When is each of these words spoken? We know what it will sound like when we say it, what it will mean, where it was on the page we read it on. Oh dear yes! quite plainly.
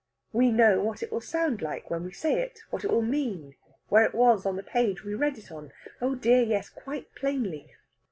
We 0.33 0.49
know 0.51 0.81
what 0.81 1.03
it 1.03 1.11
will 1.11 1.21
sound 1.21 1.61
like 1.61 1.91
when 1.91 2.03
we 2.03 2.11
say 2.11 2.39
it, 2.41 2.61
what 2.71 2.83
it 2.83 2.89
will 2.89 3.03
mean, 3.03 3.53
where 3.89 4.03
it 4.03 4.15
was 4.15 4.47
on 4.47 4.55
the 4.55 4.63
page 4.63 5.03
we 5.03 5.13
read 5.13 5.37
it 5.37 5.51
on. 5.51 5.71
Oh 6.01 6.15
dear 6.15 6.41
yes! 6.41 6.69
quite 6.69 7.13
plainly. 7.13 7.69